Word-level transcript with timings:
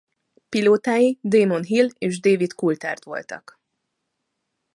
Pilótái 0.53 1.05
Damon 1.21 1.63
Hill 1.63 1.89
és 1.97 2.19
David 2.19 2.53
Coulthard 2.53 3.03
voltak. 3.03 3.59